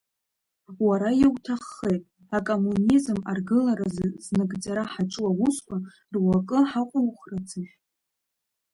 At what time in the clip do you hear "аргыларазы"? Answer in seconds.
3.31-4.07